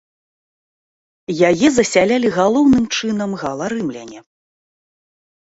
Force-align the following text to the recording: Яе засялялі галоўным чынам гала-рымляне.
Яе 1.49 1.67
засялялі 1.75 2.27
галоўным 2.39 2.83
чынам 2.95 3.37
гала-рымляне. 3.43 4.19